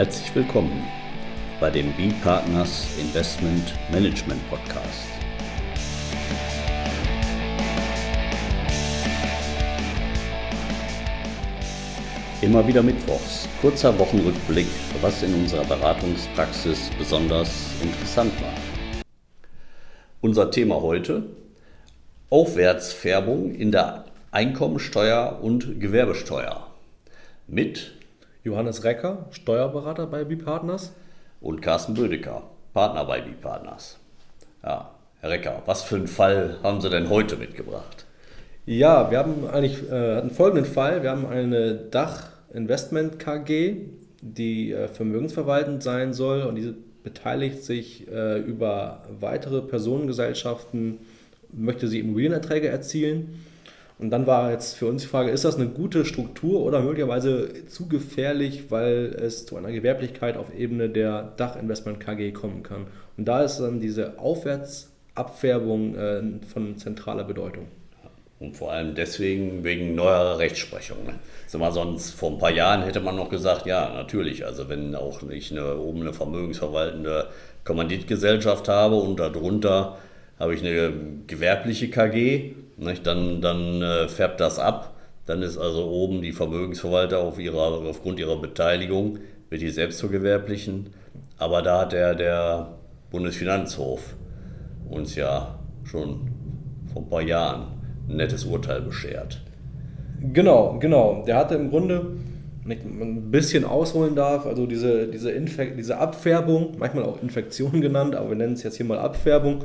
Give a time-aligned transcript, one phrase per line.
[0.00, 0.88] Herzlich willkommen
[1.60, 5.10] bei dem B-Partners Investment Management Podcast.
[12.40, 14.68] Immer wieder Mittwochs, kurzer Wochenrückblick,
[15.02, 17.50] was in unserer Beratungspraxis besonders
[17.82, 18.54] interessant war.
[20.22, 21.24] Unser Thema heute,
[22.30, 26.68] Aufwärtsfärbung in der Einkommensteuer und Gewerbesteuer
[27.46, 27.99] mit
[28.42, 30.92] Johannes Recker, Steuerberater bei B-Partners.
[31.40, 33.98] Und Carsten Bödecker, Partner bei B-Partners.
[34.62, 34.90] Ja,
[35.20, 38.06] Herr Recker, was für einen Fall haben Sie denn heute mitgebracht?
[38.64, 41.02] Ja, wir haben eigentlich äh, einen folgenden Fall.
[41.02, 43.76] Wir haben eine Dach Investment KG,
[44.22, 50.98] die äh, vermögensverwaltend sein soll und diese beteiligt sich äh, über weitere Personengesellschaften,
[51.52, 53.40] möchte sie Immobilienerträge erzielen
[54.00, 57.66] und dann war jetzt für uns die Frage, ist das eine gute Struktur oder möglicherweise
[57.66, 62.86] zu gefährlich, weil es zu einer Gewerblichkeit auf Ebene der Dachinvestment KG kommen kann.
[63.18, 67.66] Und da ist dann diese Aufwärtsabfärbung äh, von zentraler Bedeutung.
[68.38, 71.04] Und vor allem deswegen wegen neuerer Rechtsprechung.
[71.04, 71.12] Ne?
[71.46, 74.94] Sag mal, sonst vor ein paar Jahren hätte man noch gesagt, ja, natürlich, also wenn
[74.94, 77.26] auch ich eine, oben eine vermögensverwaltende
[77.64, 79.98] Kommanditgesellschaft habe und darunter
[80.38, 80.90] habe ich eine
[81.26, 83.06] gewerbliche KG, nicht?
[83.06, 84.94] Dann, dann äh, färbt das ab.
[85.26, 90.10] Dann ist also oben die Vermögensverwalter auf ihrer, aufgrund ihrer Beteiligung, wird die selbst zur
[90.10, 90.90] gewerblichen.
[91.38, 92.68] Aber da hat der, der
[93.10, 94.14] Bundesfinanzhof
[94.88, 96.30] uns ja schon
[96.92, 97.66] vor ein paar Jahren
[98.08, 99.40] ein nettes Urteil beschert.
[100.20, 101.24] Genau, genau.
[101.26, 102.16] Der hatte im Grunde,
[102.64, 108.14] wenn ich ein bisschen ausholen darf, also diese, diese, diese Abfärbung, manchmal auch Infektion genannt,
[108.14, 109.60] aber wir nennen es jetzt hier mal Abfärbung,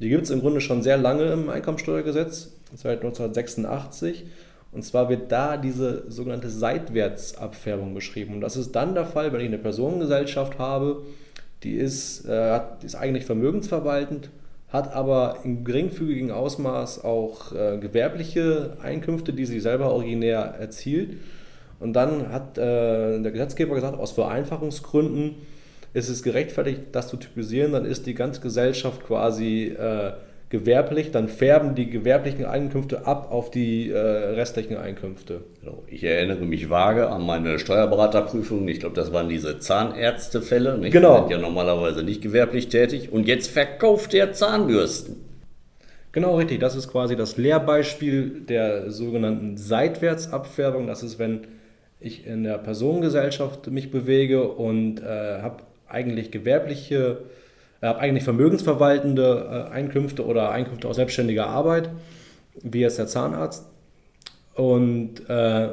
[0.00, 4.26] die gibt es im Grunde schon sehr lange im Einkommensteuergesetz seit 1986.
[4.72, 8.34] Und zwar wird da diese sogenannte Seitwärtsabfärbung beschrieben.
[8.34, 11.02] Und das ist dann der Fall, wenn ich eine Personengesellschaft habe,
[11.62, 14.30] die ist, äh, ist eigentlich vermögensverwaltend,
[14.68, 21.18] hat aber im geringfügigen Ausmaß auch äh, gewerbliche Einkünfte, die sie selber originär erzielt.
[21.80, 25.36] Und dann hat äh, der Gesetzgeber gesagt, aus Vereinfachungsgründen
[25.92, 30.12] ist es gerechtfertigt, das zu typisieren, dann ist die ganze Gesellschaft quasi äh,
[30.50, 35.42] gewerblich, dann färben die gewerblichen Einkünfte ab auf die äh, restlichen Einkünfte.
[35.60, 35.84] Genau.
[35.86, 38.66] Ich erinnere mich vage an meine Steuerberaterprüfung.
[38.66, 40.76] Ich glaube, das waren diese Zahnärztefälle.
[40.76, 40.92] Nicht?
[40.92, 41.14] Genau.
[41.14, 43.12] Die sind ja normalerweise nicht gewerblich tätig.
[43.12, 45.16] Und jetzt verkauft er Zahnbürsten.
[46.10, 46.58] Genau richtig.
[46.58, 50.88] Das ist quasi das Lehrbeispiel der sogenannten Seitwärtsabfärbung.
[50.88, 51.42] Das ist, wenn
[52.00, 57.18] ich in der Personengesellschaft mich bewege und äh, habe eigentlich gewerbliche
[57.88, 61.90] habe eigentlich vermögensverwaltende äh, Einkünfte oder Einkünfte aus selbstständiger Arbeit,
[62.62, 63.66] wie jetzt der Zahnarzt.
[64.54, 65.68] Und äh,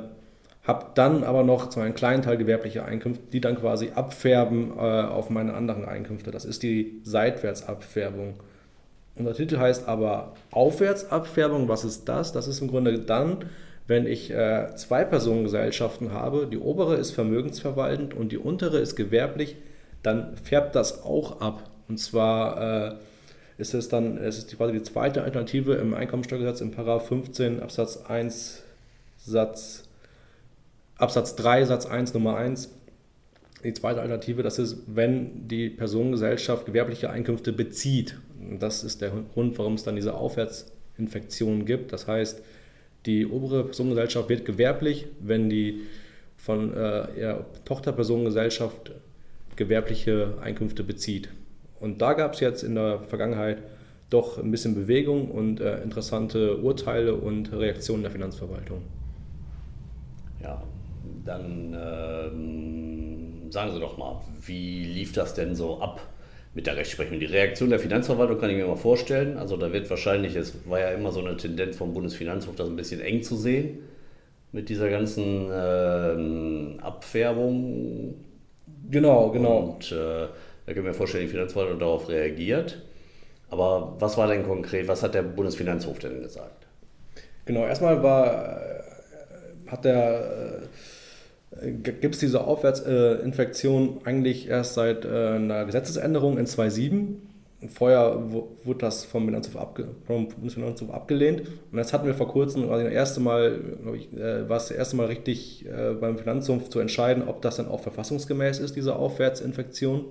[0.67, 4.81] habe dann aber noch so einen kleinen Teil gewerbliche Einkünfte, die dann quasi abfärben äh,
[4.81, 6.29] auf meine anderen Einkünfte.
[6.29, 8.35] Das ist die Seitwärtsabfärbung.
[9.15, 11.69] Unser Titel heißt aber Aufwärtsabfärbung.
[11.69, 12.33] Was ist das?
[12.33, 13.45] Das ist im Grunde dann,
[13.87, 16.47] wenn ich äh, zwei Personengesellschaften habe.
[16.47, 19.55] Die obere ist vermögensverwaltend und die untere ist gewerblich.
[20.03, 21.63] Dann färbt das auch ab.
[21.87, 22.95] Und zwar äh,
[23.57, 27.97] ist es dann, es ist quasi die zweite Alternative im Einkommensteuergesetz im Paragraph 15 Absatz
[27.97, 28.63] 1
[29.17, 29.83] Satz
[30.97, 32.73] Absatz 3 Satz 1 Nummer 1.
[33.63, 38.17] Die zweite Alternative, das ist, wenn die Personengesellschaft gewerbliche Einkünfte bezieht.
[38.59, 41.91] Das ist der Grund, warum es dann diese Aufwärtsinfektion gibt.
[41.91, 42.41] Das heißt,
[43.05, 45.81] die obere Personengesellschaft wird gewerblich, wenn die
[46.35, 48.91] von äh, ihrer Tochterpersonengesellschaft
[49.55, 51.29] gewerbliche Einkünfte bezieht.
[51.79, 53.59] Und da gab es jetzt in der Vergangenheit
[54.09, 58.81] doch ein bisschen Bewegung und äh, interessante Urteile und Reaktionen der Finanzverwaltung.
[60.41, 60.63] Ja,
[61.25, 66.01] dann ähm, sagen Sie doch mal, wie lief das denn so ab
[66.53, 67.19] mit der Rechtsprechung?
[67.19, 69.37] Die Reaktion der Finanzverwaltung kann ich mir mal vorstellen.
[69.37, 72.75] Also da wird wahrscheinlich, es war ja immer so eine Tendenz vom Bundesfinanzhof, das ein
[72.75, 73.79] bisschen eng zu sehen
[74.53, 78.15] mit dieser ganzen ähm, Abfärbung.
[78.89, 79.57] Genau, genau.
[79.57, 80.27] Und äh,
[80.67, 82.83] da können wir vorstellen, die Finanzverwaltung darauf reagiert.
[83.49, 86.67] Aber was war denn konkret, was hat der Bundesfinanzhof denn gesagt?
[87.45, 90.63] Genau, erstmal war, äh, hat der,
[91.61, 97.21] äh, gibt es diese Aufwärtsinfektion eigentlich erst seit äh, einer Gesetzesänderung in 2007.
[97.69, 98.21] Vorher
[98.65, 101.43] wurde das vom, Finanzhof, abge, vom Bundesfinanzhof abgelehnt.
[101.71, 103.61] Und jetzt hatten wir vor kurzem, also das erste Mal,
[103.95, 105.65] ich, war es das erste Mal richtig
[105.99, 110.05] beim Finanzhof zu entscheiden, ob das dann auch verfassungsgemäß ist, diese Aufwärtsinfektion.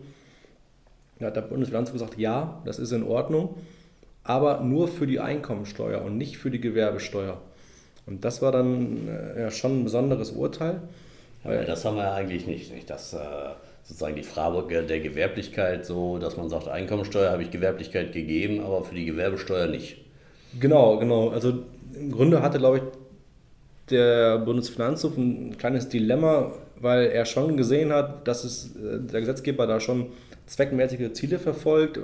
[1.18, 3.54] Da hat der Bundesfinanzhof gesagt, ja, das ist in Ordnung,
[4.24, 7.38] aber nur für die Einkommensteuer und nicht für die Gewerbesteuer.
[8.06, 10.82] Und das war dann äh, ja, schon ein besonderes Urteil.
[11.44, 12.72] Ja, das haben wir eigentlich nicht.
[12.72, 12.90] nicht?
[12.90, 13.18] Das, äh,
[13.86, 18.82] sozusagen die Frage der Gewerblichkeit so, dass man sagt, Einkommensteuer habe ich Gewerblichkeit gegeben, aber
[18.82, 19.98] für die Gewerbesteuer nicht.
[20.58, 21.28] Genau, genau.
[21.28, 21.52] Also
[21.94, 22.82] im Grunde hatte, glaube ich,
[23.90, 29.66] der Bundesfinanzhof ein kleines Dilemma, weil er schon gesehen hat, dass es, äh, der Gesetzgeber
[29.68, 30.06] da schon
[30.46, 31.98] zweckmäßige Ziele verfolgt.
[31.98, 32.00] Äh,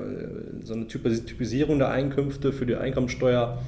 [0.64, 3.58] so eine Typisierung der Einkünfte für die Einkommensteuer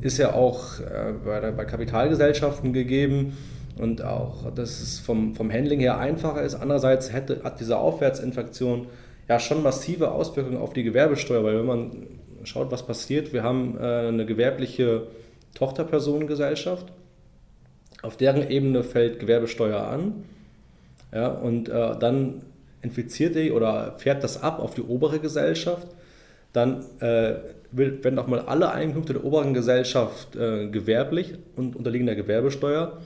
[0.00, 3.36] ist ja auch äh, bei, bei Kapitalgesellschaften gegeben
[3.78, 6.54] und auch, dass es vom, vom Handling her einfacher ist.
[6.54, 8.86] Andererseits hätte, hat diese Aufwärtsinfektion
[9.28, 11.90] ja schon massive Auswirkungen auf die Gewerbesteuer, weil wenn man
[12.44, 15.08] schaut, was passiert, wir haben eine gewerbliche
[15.54, 16.86] Tochterpersonengesellschaft,
[18.02, 20.24] auf deren Ebene fällt Gewerbesteuer an
[21.12, 22.42] ja, und äh, dann
[22.86, 25.88] infiziert die oder fährt das ab auf die obere Gesellschaft.
[26.52, 27.34] Dann äh,
[27.72, 32.98] werden auch mal alle Einkünfte der oberen Gesellschaft äh, gewerblich und unterliegen der Gewerbesteuer.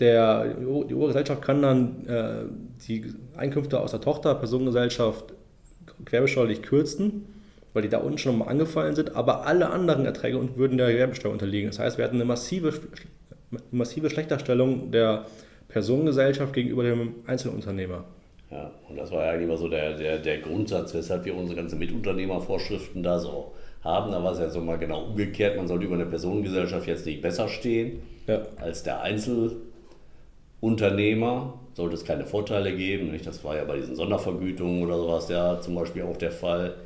[0.00, 2.44] Der, die obere Gesellschaft kann dann äh,
[2.88, 5.34] die Einkünfte aus der Tochter Personengesellschaft
[6.04, 7.26] gewerbesteuerlich kürzen,
[7.72, 11.32] weil die da unten schon mal angefallen sind, aber alle anderen Erträge würden der Gewerbesteuer
[11.32, 11.70] unterliegen.
[11.70, 12.72] Das heißt, wir hatten eine massive,
[13.70, 15.26] massive Schlechterstellung der
[15.68, 18.04] Personengesellschaft gegenüber dem Einzelunternehmer.
[18.54, 21.56] Ja, und das war ja eigentlich immer so der, der, der Grundsatz, weshalb wir unsere
[21.56, 23.52] ganzen Mitunternehmervorschriften da so
[23.82, 24.12] haben.
[24.12, 25.56] Da war es ja so mal genau umgekehrt.
[25.56, 28.42] Man sollte über eine Personengesellschaft jetzt nicht besser stehen ja.
[28.60, 31.54] als der Einzelunternehmer.
[31.72, 33.10] Sollte es keine Vorteile geben.
[33.10, 33.26] Nicht?
[33.26, 36.76] Das war ja bei diesen Sondervergütungen oder sowas ja zum Beispiel auch der Fall,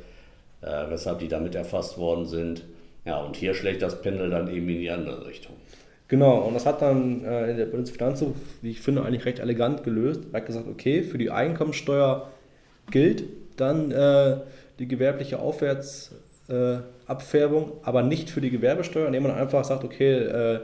[0.61, 2.65] äh, weshalb die damit erfasst worden sind.
[3.05, 5.55] Ja, und hier schlägt das Pendel dann eben in die andere Richtung.
[6.09, 10.21] Genau, und das hat dann äh, der Bundesfinanzhof, wie ich finde, eigentlich recht elegant gelöst.
[10.31, 12.27] Er hat gesagt, okay, für die Einkommensteuer
[12.89, 13.25] gilt
[13.57, 14.37] dann äh,
[14.79, 20.61] die gewerbliche Aufwärtsabfärbung, äh, aber nicht für die Gewerbesteuer, indem man einfach sagt, okay, äh,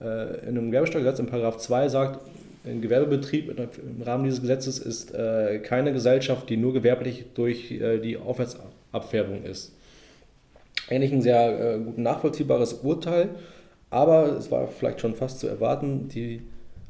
[0.00, 2.18] äh, in einem Gewerbesteuergesetz in Paragraph 2 sagt,
[2.64, 8.18] ein Gewerbebetrieb im Rahmen dieses Gesetzes ist äh, keine Gesellschaft, die nur gewerblich durch die
[8.18, 9.72] Aufwärtsabfärbung ist.
[10.90, 13.30] Eigentlich ein sehr gut nachvollziehbares Urteil.
[13.90, 16.42] Aber es war vielleicht schon fast zu erwarten, die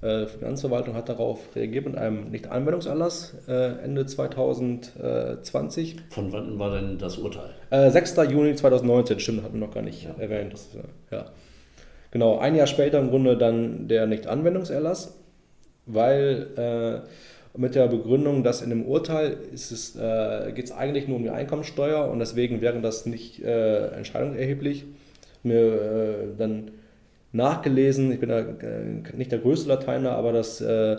[0.02, 5.96] äh, Finanzverwaltung hat darauf reagiert mit einem Nichtanwendungserlass äh, Ende 2020.
[6.10, 7.50] Von wann war denn das Urteil?
[7.70, 8.16] Äh, 6.
[8.30, 10.14] Juni 2019, stimmt, hatten wir noch gar nicht ja.
[10.18, 10.54] erwähnt.
[10.54, 11.26] Äh, ja.
[12.12, 15.18] Genau, ein Jahr später im Grunde dann der Nichtanwendungserlass,
[15.86, 17.00] weil äh,
[17.58, 22.08] mit der Begründung, dass in dem Urteil äh, geht es eigentlich nur um die Einkommensteuer
[22.08, 24.84] und deswegen wäre das nicht äh, entscheidungserheblich.
[25.42, 26.70] Mir dann
[27.32, 28.12] nachgelesen.
[28.12, 30.98] Ich bin da äh, nicht der größte Lateiner, aber das, äh,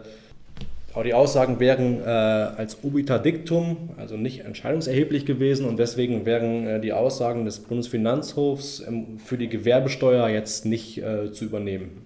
[0.94, 6.68] auch die Aussagen wären äh, als obiter dictum, also nicht entscheidungserheblich gewesen und deswegen wären
[6.68, 12.06] äh, die Aussagen des Bundesfinanzhofs ähm, für die Gewerbesteuer jetzt nicht äh, zu übernehmen.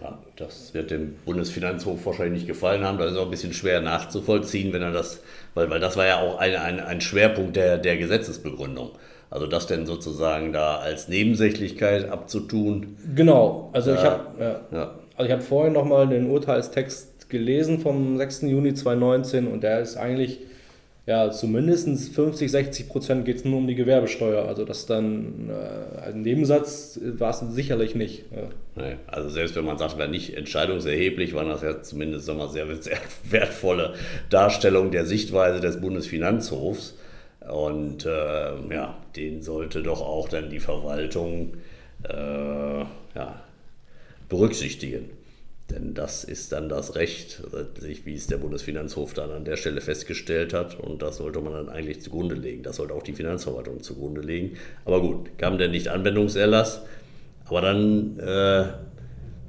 [0.00, 2.96] Ja, das wird dem Bundesfinanzhof wahrscheinlich nicht gefallen haben.
[2.96, 5.20] Das ist auch ein bisschen schwer nachzuvollziehen, wenn er das,
[5.54, 8.92] weil, weil das war ja auch ein, ein, ein Schwerpunkt der, der Gesetzesbegründung.
[9.30, 12.96] Also das denn sozusagen da als Nebensächlichkeit abzutun.
[13.14, 14.60] Genau, also ich habe ja.
[14.72, 14.94] ja.
[15.16, 18.42] also hab vorhin nochmal den Urteilstext gelesen vom 6.
[18.42, 20.40] Juni 2019 und der ist eigentlich
[21.06, 24.44] ja, zumindest 50, 60 Prozent geht es nur um die Gewerbesteuer.
[24.44, 28.24] Also das dann äh, ein Nebensatz war es sicherlich nicht.
[28.30, 28.42] Ja.
[28.80, 32.48] Nee, also selbst wenn man sagt, wäre nicht entscheidungserheblich, waren das ja zumindest sagen wir,
[32.48, 33.94] sehr, sehr wertvolle
[34.28, 36.94] Darstellung der Sichtweise des Bundesfinanzhofs.
[37.48, 41.54] Und äh, ja, den sollte doch auch dann die Verwaltung
[42.02, 42.80] äh,
[43.14, 43.42] ja,
[44.28, 45.10] berücksichtigen.
[45.70, 47.42] Denn das ist dann das Recht,
[48.04, 50.78] wie es der Bundesfinanzhof dann an der Stelle festgestellt hat.
[50.78, 52.62] Und das sollte man dann eigentlich zugrunde legen.
[52.62, 54.56] Das sollte auch die Finanzverwaltung zugrunde legen.
[54.84, 56.82] Aber gut, kam der nicht Anwendungserlass.
[57.46, 58.64] Aber dann äh,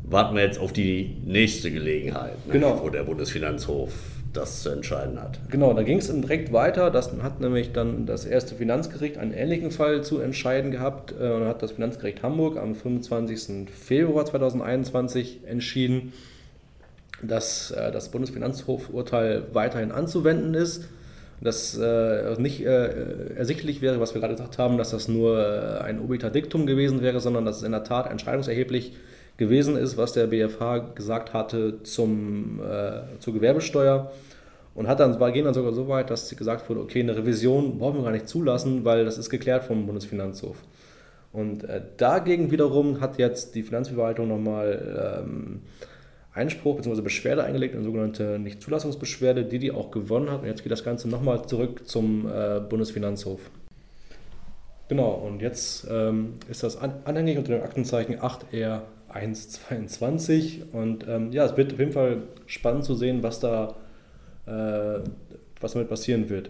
[0.03, 2.81] warten wir jetzt auf die nächste Gelegenheit, ne, genau.
[2.81, 3.93] wo der Bundesfinanzhof
[4.33, 5.39] das zu entscheiden hat.
[5.49, 6.89] Genau, da ging es dann direkt weiter.
[6.89, 11.13] Das hat nämlich dann das erste Finanzgericht einen ähnlichen Fall zu entscheiden gehabt.
[11.19, 13.69] Äh, und hat das Finanzgericht Hamburg am 25.
[13.69, 16.13] Februar 2021 entschieden,
[17.21, 20.85] dass äh, das Bundesfinanzhofurteil weiterhin anzuwenden ist.
[21.41, 26.29] Dass äh, nicht ersichtlich wäre, was wir gerade gesagt haben, dass das nur ein obiter
[26.29, 28.93] Diktum gewesen wäre, sondern dass es in der Tat entscheidungserheblich
[29.41, 34.11] gewesen ist, was der BFH gesagt hatte zum, äh, zur Gewerbesteuer.
[34.75, 37.79] Und hat dann, war, gehen dann sogar so weit, dass gesagt wurde, okay, eine Revision
[37.79, 40.55] brauchen wir gar nicht zulassen, weil das ist geklärt vom Bundesfinanzhof.
[41.33, 45.61] Und äh, dagegen wiederum hat jetzt die Finanzverwaltung nochmal ähm,
[46.33, 47.01] Einspruch bzw.
[47.01, 50.41] Beschwerde eingelegt, eine sogenannte Nichtzulassungsbeschwerde, die die auch gewonnen hat.
[50.41, 53.41] Und jetzt geht das Ganze nochmal zurück zum äh, Bundesfinanzhof.
[54.87, 58.81] Genau, und jetzt ähm, ist das anhängig unter dem Aktenzeichen 8R
[59.13, 63.75] 1,22 und ähm, ja, es wird auf jeden Fall spannend zu sehen, was da
[64.45, 64.99] äh,
[65.59, 66.49] was damit passieren wird.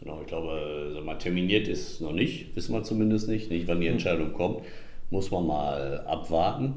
[0.00, 3.50] Genau, ich glaube, mal, terminiert ist noch nicht, wissen wir zumindest nicht.
[3.50, 3.94] Nicht, wann die hm.
[3.94, 4.64] Entscheidung kommt,
[5.10, 6.74] muss man mal abwarten.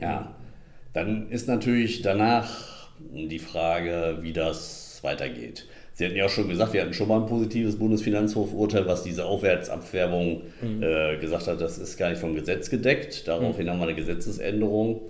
[0.00, 0.34] Ja,
[0.92, 5.66] dann ist natürlich danach die Frage, wie das weitergeht.
[6.00, 9.26] Sie hatten ja auch schon gesagt, wir hatten schon mal ein positives Bundesfinanzhofurteil, was diese
[9.26, 10.82] Aufwärtsabfärbung mhm.
[10.82, 13.28] äh, gesagt hat, das ist gar nicht vom Gesetz gedeckt.
[13.28, 13.70] Daraufhin mhm.
[13.70, 15.02] haben wir eine Gesetzesänderung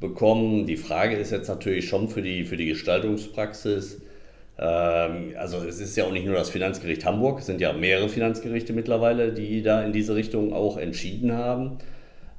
[0.00, 0.66] bekommen.
[0.66, 4.02] Die Frage ist jetzt natürlich schon für die, für die Gestaltungspraxis,
[4.58, 8.10] ähm, also es ist ja auch nicht nur das Finanzgericht Hamburg, es sind ja mehrere
[8.10, 11.78] Finanzgerichte mittlerweile, die da in diese Richtung auch entschieden haben.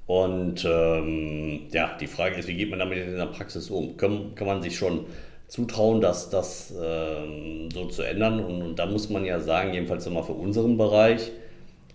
[0.06, 3.98] Und ähm, ja, die Frage ist, wie geht man damit in der Praxis um?
[3.98, 5.08] Kann, kann man sich schon
[5.48, 8.44] zutrauen, dass das ähm, so zu ändern.
[8.44, 11.32] Und, und, da muss man ja sagen, jedenfalls immer für unseren Bereich,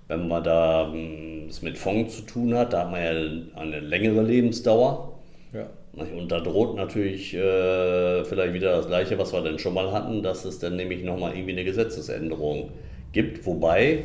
[0.09, 3.80] wenn man da ähm, es mit Fonds zu tun hat, da hat man ja eine
[3.80, 5.12] längere Lebensdauer.
[5.52, 5.66] Ja.
[5.92, 10.23] Und da droht natürlich äh, vielleicht wieder das Gleiche, was wir denn schon mal hatten,
[10.23, 12.71] dass es dann nämlich nochmal irgendwie eine Gesetzesänderung
[13.12, 13.45] gibt.
[13.45, 14.04] Wobei,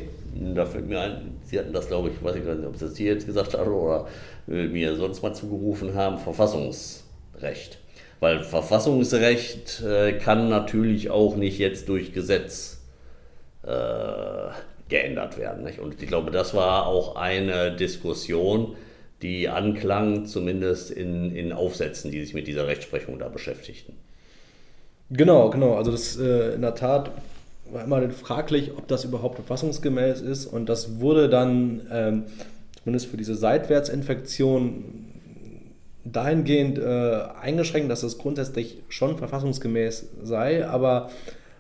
[0.56, 2.98] da fällt mir ein, Sie hatten das, glaube ich, weiß ich nicht, ob Sie das
[2.98, 4.08] hier jetzt gesagt haben oder
[4.48, 7.80] äh, mir sonst mal zugerufen haben, Verfassungsrecht.
[8.20, 12.82] Weil Verfassungsrecht äh, kann natürlich auch nicht jetzt durch Gesetz
[13.64, 14.50] äh,
[14.90, 15.64] geändert werden.
[15.64, 15.80] Nicht?
[15.80, 18.76] Und ich glaube, das war auch eine Diskussion,
[19.22, 23.94] die anklang, zumindest in, in Aufsätzen, die sich mit dieser Rechtsprechung da beschäftigten.
[25.10, 25.76] Genau, genau.
[25.76, 27.12] Also das äh, in der Tat
[27.72, 30.46] war immer fraglich, ob das überhaupt verfassungsgemäß ist.
[30.46, 32.24] Und das wurde dann ähm,
[32.84, 35.15] zumindest für diese Seitwärtsinfektion
[36.06, 41.10] dahingehend äh, eingeschränkt, dass es grundsätzlich schon verfassungsgemäß sei, aber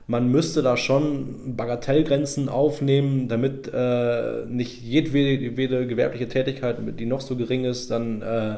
[0.08, 7.36] man müsste da schon Bagatellgrenzen aufnehmen, damit äh, nicht jedwede gewerbliche Tätigkeit, die noch so
[7.36, 8.58] gering ist, dann äh,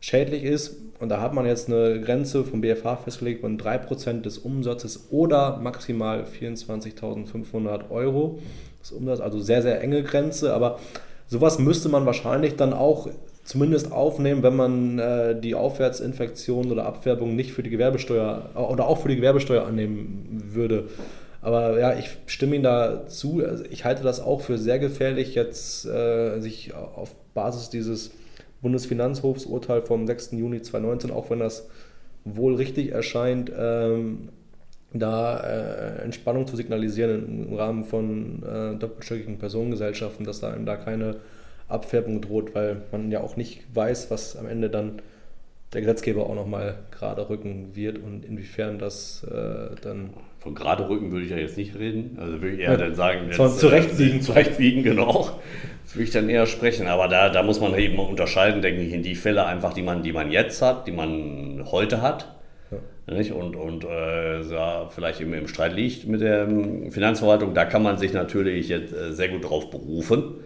[0.00, 0.76] schädlich ist.
[1.00, 5.58] Und da hat man jetzt eine Grenze vom BFH festgelegt von 3% des Umsatzes oder
[5.58, 8.38] maximal 24.500 Euro
[8.82, 9.24] des Umsatzes.
[9.24, 10.78] Also sehr, sehr enge Grenze, aber
[11.28, 13.08] sowas müsste man wahrscheinlich dann auch
[13.48, 19.00] zumindest aufnehmen, wenn man äh, die Aufwärtsinfektion oder Abfärbung nicht für die Gewerbesteuer oder auch
[19.00, 20.88] für die Gewerbesteuer annehmen würde.
[21.40, 23.42] Aber ja, ich stimme Ihnen da zu.
[23.42, 28.10] Also ich halte das auch für sehr gefährlich, jetzt äh, sich auf Basis dieses
[28.60, 30.32] Bundesfinanzhofsurteil vom 6.
[30.32, 31.70] Juni 2019, auch wenn das
[32.26, 34.28] wohl richtig erscheint, ähm,
[34.92, 41.16] da äh, Entspannung zu signalisieren im Rahmen von äh, doppelstöckigen Personengesellschaften, dass da, da keine
[41.68, 45.02] Abfärbung droht, weil man ja auch nicht weiß, was am Ende dann
[45.72, 50.10] der Gesetzgeber auch nochmal gerade rücken wird und inwiefern das äh, dann.
[50.38, 52.16] Von gerade rücken würde ich ja jetzt nicht reden.
[52.18, 54.22] Also würde ich eher ja, dann sagen, jetzt, äh, zurechtbiegen.
[54.22, 55.38] zurechtbiegen, genau.
[55.84, 56.86] Das würde ich dann eher sprechen.
[56.86, 60.02] Aber da, da muss man eben unterscheiden, denke ich, in die Fälle einfach, die man,
[60.02, 62.34] die man jetzt hat, die man heute hat.
[62.70, 63.14] Ja.
[63.14, 63.32] Nicht?
[63.32, 66.46] Und, und äh, ja, vielleicht eben im Streit liegt mit der
[66.90, 70.36] Finanzverwaltung, da kann man sich natürlich jetzt äh, sehr gut drauf berufen.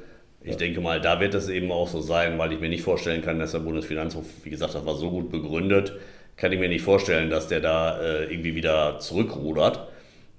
[0.44, 3.22] Ich denke mal, da wird es eben auch so sein, weil ich mir nicht vorstellen
[3.22, 5.92] kann, dass der Bundesfinanzhof, wie gesagt, das war so gut begründet,
[6.37, 9.87] kann ich mir nicht vorstellen, dass der da äh, irgendwie wieder zurückrudert.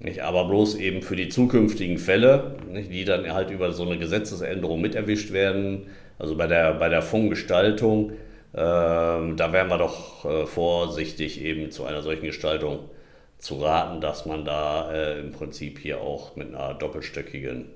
[0.00, 0.20] Nicht?
[0.20, 2.92] Aber bloß eben für die zukünftigen Fälle, nicht?
[2.92, 5.86] die dann halt über so eine Gesetzesänderung miterwischt werden,
[6.18, 8.16] also bei der, bei der Fondsgestaltung, äh,
[8.56, 12.90] da wären wir doch äh, vorsichtig eben zu einer solchen Gestaltung
[13.38, 17.66] zu raten, dass man da äh, im Prinzip hier auch mit einer doppelstöckigen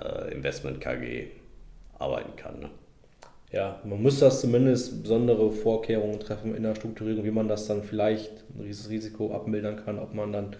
[0.00, 1.28] äh, Investment KG
[1.98, 2.60] arbeiten kann.
[2.60, 2.70] Ne?
[3.50, 7.82] Ja, man muss das zumindest besondere Vorkehrungen treffen in der Strukturierung, wie man das dann
[7.82, 10.56] vielleicht dieses Risiko abmildern kann, ob man dann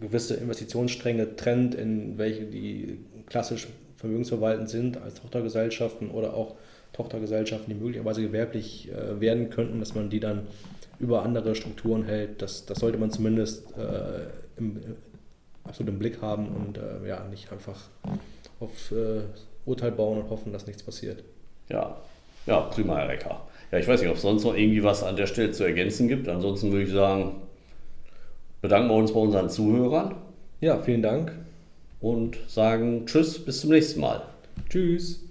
[0.00, 6.54] gewisse Investitionsstränge trennt, in welche die klassisch vermögensverwaltend sind als Tochtergesellschaften oder auch
[6.92, 10.46] Tochtergesellschaften, die möglicherweise gewerblich äh, werden könnten, dass man die dann
[10.98, 12.40] über andere Strukturen hält.
[12.40, 14.80] Das, das sollte man zumindest äh, im,
[15.64, 17.88] absolut im Blick haben und äh, ja, nicht einfach
[18.60, 19.22] auf äh,
[19.64, 21.22] Urteil bauen und hoffen, dass nichts passiert.
[21.68, 21.96] Ja,
[22.46, 23.40] ja, prima, Herr Recker.
[23.72, 26.08] Ja, ich weiß nicht, ob es sonst noch irgendwie was an der Stelle zu ergänzen
[26.08, 26.28] gibt.
[26.28, 27.42] Ansonsten würde ich sagen,
[28.62, 30.14] bedanken wir uns bei unseren Zuhörern.
[30.60, 31.32] Ja, vielen Dank.
[32.00, 34.22] Und sagen Tschüss, bis zum nächsten Mal.
[34.68, 35.25] Tschüss.